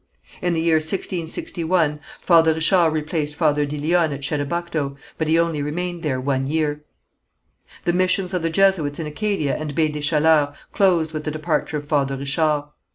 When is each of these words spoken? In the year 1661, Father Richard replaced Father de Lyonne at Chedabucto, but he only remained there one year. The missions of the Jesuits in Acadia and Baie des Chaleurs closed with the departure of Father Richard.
In 0.41 0.53
the 0.55 0.61
year 0.63 0.77
1661, 0.77 1.99
Father 2.19 2.55
Richard 2.55 2.89
replaced 2.89 3.35
Father 3.35 3.67
de 3.67 3.77
Lyonne 3.77 4.11
at 4.13 4.23
Chedabucto, 4.23 4.95
but 5.19 5.27
he 5.27 5.37
only 5.37 5.61
remained 5.61 6.01
there 6.01 6.19
one 6.19 6.47
year. 6.47 6.81
The 7.83 7.93
missions 7.93 8.33
of 8.33 8.41
the 8.41 8.49
Jesuits 8.49 8.97
in 8.97 9.05
Acadia 9.05 9.55
and 9.55 9.75
Baie 9.75 9.89
des 9.93 10.01
Chaleurs 10.01 10.55
closed 10.73 11.13
with 11.13 11.23
the 11.23 11.29
departure 11.29 11.77
of 11.77 11.85
Father 11.85 12.17
Richard. 12.17 12.63